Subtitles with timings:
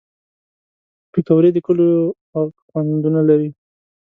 [1.11, 1.97] پکورې د کلیو
[2.29, 3.49] خوږ خوندونه لري